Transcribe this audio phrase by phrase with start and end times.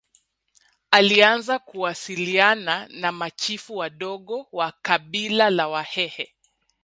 [0.91, 6.35] Alianza kuwasiliana na machifu wadogo wa kabila la Wahehe